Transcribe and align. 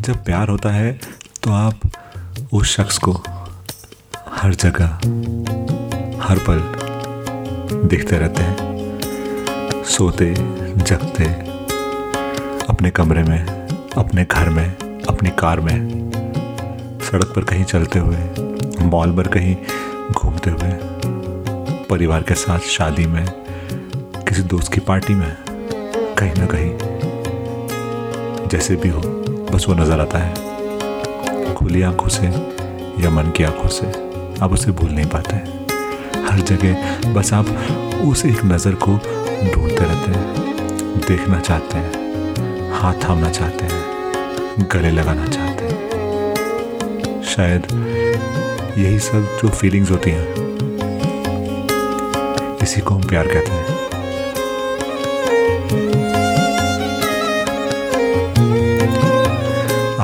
जब 0.00 0.24
प्यार 0.24 0.48
होता 0.48 0.70
है 0.70 0.92
तो 1.42 1.52
आप 1.52 1.80
उस 2.52 2.76
शख्स 2.76 2.98
को 2.98 3.12
हर 4.28 4.54
जगह, 4.54 4.86
हर 6.22 6.38
पल 6.38 6.60
देखते 7.88 8.18
रहते 8.18 8.42
हैं। 8.42 9.84
सोते, 9.84 10.34
जगते, 10.34 11.24
अपने 12.64 12.90
कमरे 12.90 13.22
में, 13.22 13.68
अपने 13.96 14.24
घर 14.24 14.48
में, 14.48 14.76
अपनी 15.08 15.30
कार 15.30 15.60
में, 15.60 16.10
सड़क 17.02 17.32
पर 17.36 17.44
कहीं 17.44 17.64
चलते 17.64 17.98
हुए, 17.98 18.84
मॉल 18.84 19.16
पर 19.16 19.28
कहीं 19.28 19.56
घूमते 20.12 20.50
हुए, 20.50 20.72
परिवार 21.86 22.22
के 22.22 22.34
साथ 22.34 22.58
शादी 22.58 23.06
में, 23.06 23.26
किसी 24.28 24.42
दोस्त 24.42 24.72
की 24.72 24.80
पार्टी 24.80 25.14
में, 25.14 25.36
कहीं 26.18 26.34
ना 26.34 26.46
कहीं, 26.46 26.76
जैसे 28.48 28.76
भी 28.76 28.88
हो। 28.88 29.19
बस 29.50 29.64
वो 29.68 29.74
नज़र 29.74 30.00
आता 30.00 30.18
है। 30.18 31.54
खुली 31.54 31.82
आँखों 31.82 32.08
से 32.08 32.26
या 33.02 33.10
मन 33.10 33.32
की 33.36 33.44
आँखों 33.44 33.68
से, 33.70 33.86
आप 34.42 34.52
उसे 34.52 34.70
भूल 34.72 34.90
नहीं 34.90 35.06
पाते 35.06 35.36
हर 36.22 36.40
जगह 36.40 37.12
बस 37.12 37.32
आप 37.32 37.46
उस 38.04 38.24
एक 38.26 38.44
नज़र 38.44 38.74
को 38.84 38.96
ढूंढते 39.46 39.84
रहते 39.84 40.10
हैं, 40.10 41.00
देखना 41.00 41.40
चाहते 41.40 41.78
हैं, 41.78 42.72
हाथ 42.72 43.04
थामना 43.04 43.30
चाहते 43.30 43.64
हैं, 43.64 44.68
गले 44.72 44.90
लगाना 44.90 45.26
चाहते 45.26 45.64
हैं। 45.64 47.22
शायद 47.26 47.66
यही 48.78 48.98
सब 49.00 49.38
जो 49.42 49.48
फीलिंग्स 49.50 49.90
होती 49.90 50.10
हैं, 50.10 50.26
इसी 52.62 52.80
को 52.80 52.94
हम 52.94 53.02
प्यार 53.02 53.26
कहते 53.26 53.50
हैं। 53.50 53.89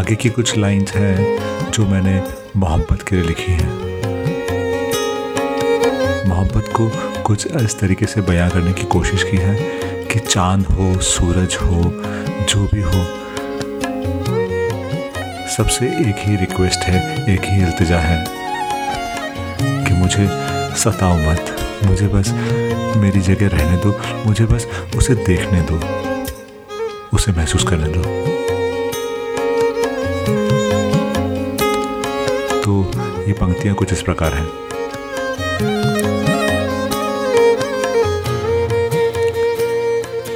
आगे 0.00 0.14
की 0.16 0.28
कुछ 0.28 0.56
लाइंस 0.58 0.92
हैं 0.92 1.70
जो 1.70 1.86
मैंने 1.86 2.22
मोहब्बत 2.56 3.02
के 3.02 3.16
लिए 3.16 3.24
लिखी 3.24 3.52
हैं। 3.52 3.72
मोहब्बत 6.28 6.72
को 6.76 6.88
कुछ 7.22 7.46
इस 7.46 7.78
तरीके 7.80 8.06
से 8.06 8.20
बयां 8.20 8.50
करने 8.50 8.72
की 8.72 8.84
कोशिश 8.84 9.22
की 9.22 9.36
है 9.36 9.54
कि 10.06 10.18
चाँद 10.18 10.66
हो, 10.66 11.00
सूरज 11.00 11.56
हो, 11.62 11.82
जो 12.48 12.64
भी 12.74 12.80
हो, 12.80 13.04
सबसे 15.56 15.86
एक 15.86 16.16
ही 16.18 16.36
रिक्वेस्ट 16.36 16.80
है, 16.80 17.26
एक 17.34 17.44
ही 17.44 17.62
इल्तिजा 17.62 17.98
है 17.98 18.24
कि 19.84 19.94
मुझे 19.94 20.28
सताओ 20.76 21.16
मत, 21.16 21.56
मुझे 21.84 22.06
बस 22.06 22.30
मेरी 22.96 23.20
जगह 23.20 23.48
रहने 23.48 23.76
दो, 23.76 23.98
मुझे 24.26 24.46
बस 24.46 24.66
उसे 24.96 25.14
देखने 25.14 25.60
दो, 25.70 25.80
उसे 27.16 27.32
महसूस 27.32 27.64
करने 27.64 27.88
दो। 27.88 28.48
तो 32.60 32.90
ये 33.26 33.32
पंक्तियाँ 33.32 33.74
कुछ 33.74 33.92
इस 33.92 34.02
प्रकार 34.02 34.34
हैं। 34.34 34.46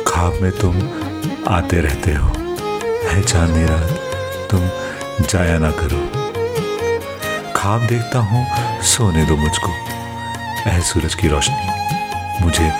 खाब 0.04 0.38
में 0.42 0.52
तुम 0.52 0.76
आते 1.48 1.80
रहते 1.80 2.12
हो। 2.12 2.28
है 3.08 3.22
चांदनी 3.22 3.64
रात 3.66 4.48
तुम 4.50 4.68
जाया 5.26 5.58
ना 5.58 5.70
करो। 5.70 6.00
खाब 7.56 7.86
देखता 7.86 8.18
हूँ, 8.18 8.46
सोने 8.82 9.24
दो 9.26 9.36
मुझको। 9.36 9.70
ऐ 10.66 10.80
सूरज 10.80 11.14
की 11.14 11.28
रोशनी, 11.28 12.44
मुझे 12.44 12.70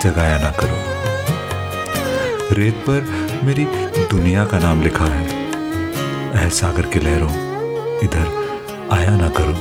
जगाया 0.00 0.38
ना 0.38 0.50
करो। 0.50 0.78
रेत 2.54 2.74
पर 2.88 3.40
मेरी 3.44 3.64
दुनिया 4.10 4.44
का 4.44 4.58
नाम 4.58 4.82
लिखा 4.82 5.04
है। 5.04 6.46
ऐ 6.46 6.48
सागर 6.50 6.86
के 6.86 7.00
लहरों, 7.00 7.30
इधर 8.00 8.45
आया 8.92 9.16
ना 9.16 9.28
करो। 9.36 9.54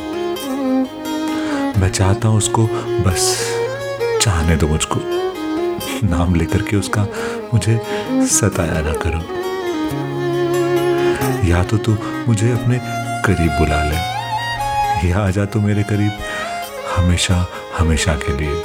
मैं 1.82 1.90
चाहता 1.92 2.28
हूँ 2.28 2.38
उसको 2.38 2.66
बस 3.06 3.24
चाहने 4.22 4.56
दो 4.56 4.68
मुझको। 4.68 5.00
नाम 6.08 6.36
लेकर 6.36 6.62
के 6.62 6.78
उसका 6.78 7.06
मुझे 7.54 7.80
सताया 8.30 8.82
ना 8.82 8.94
करो। 9.04 9.20
या 11.50 11.64
तो 11.64 11.78
तू 11.78 11.98
मुझे 12.28 12.52
अपने 12.52 12.80
करीब 13.26 13.52
बुला 13.60 13.82
ले, 13.84 15.10
या 15.10 15.20
आ 15.20 15.30
जा 15.30 15.46
तो 15.46 15.60
मेरे 15.62 15.84
करीब 15.84 16.12
हमेशा 16.96 17.46
हमेशा 17.78 18.16
के 18.16 18.38
लिए। 18.38 18.56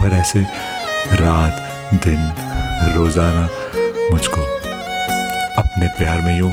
पर 0.00 0.14
ऐसे 0.16 0.40
रात, 1.20 1.54
दिन, 2.04 2.22
रोज़ाना 2.96 3.48
मुझको 4.12 4.40
अपने 5.62 5.86
प्यार 5.98 6.20
में 6.20 6.38
यूँ 6.38 6.52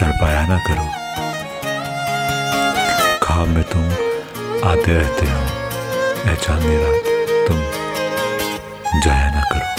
तड़पाया 0.00 0.46
ना 0.46 0.58
करो। 0.68 0.86
भाव 3.38 3.48
में 3.48 3.64
तुम 3.64 3.84
आते 4.68 4.92
रहते 4.92 5.26
हो। 5.26 5.40
पहचान 6.24 6.62
मेरा 6.62 6.90
तुम 7.46 7.60
जाया 9.00 9.30
ना 9.30 9.42
करो। 9.52 9.77